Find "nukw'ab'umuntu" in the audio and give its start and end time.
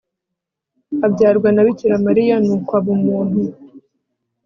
2.45-3.39